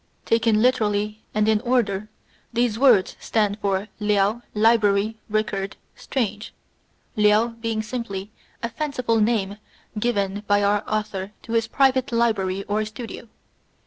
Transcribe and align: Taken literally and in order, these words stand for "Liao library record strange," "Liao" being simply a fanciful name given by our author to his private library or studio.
Taken 0.25 0.63
literally 0.63 1.21
and 1.35 1.47
in 1.47 1.61
order, 1.61 2.09
these 2.51 2.79
words 2.79 3.15
stand 3.19 3.59
for 3.59 3.87
"Liao 3.99 4.41
library 4.55 5.17
record 5.29 5.75
strange," 5.95 6.55
"Liao" 7.15 7.49
being 7.49 7.83
simply 7.83 8.31
a 8.63 8.69
fanciful 8.71 9.19
name 9.21 9.57
given 9.99 10.41
by 10.47 10.63
our 10.63 10.83
author 10.87 11.33
to 11.43 11.51
his 11.51 11.67
private 11.67 12.11
library 12.11 12.63
or 12.63 12.83
studio. 12.83 13.29